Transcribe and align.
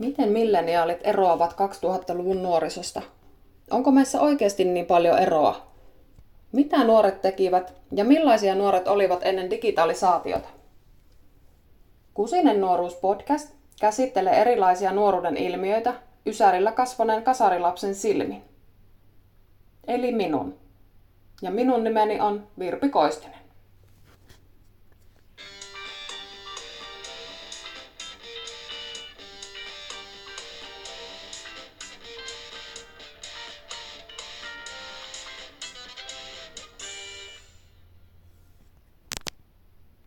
Miten 0.00 0.28
milleniaalit 0.28 1.00
eroavat 1.04 1.52
2000-luvun 1.52 2.42
nuorisosta? 2.42 3.02
Onko 3.70 3.90
meissä 3.90 4.20
oikeasti 4.20 4.64
niin 4.64 4.86
paljon 4.86 5.18
eroa? 5.18 5.66
Mitä 6.52 6.84
nuoret 6.84 7.22
tekivät 7.22 7.74
ja 7.92 8.04
millaisia 8.04 8.54
nuoret 8.54 8.88
olivat 8.88 9.20
ennen 9.22 9.50
digitalisaatiota? 9.50 10.48
Kusinen 12.14 12.60
nuoruus 12.60 12.94
podcast 12.94 13.54
käsittelee 13.80 14.40
erilaisia 14.40 14.92
nuoruuden 14.92 15.36
ilmiöitä 15.36 15.94
Ysärillä 16.26 16.72
kasvaneen 16.72 17.22
kasarilapsen 17.22 17.94
silmin. 17.94 18.42
Eli 19.86 20.12
minun. 20.12 20.58
Ja 21.42 21.50
minun 21.50 21.84
nimeni 21.84 22.20
on 22.20 22.46
Virpi 22.58 22.88
Koistinen. 22.88 23.39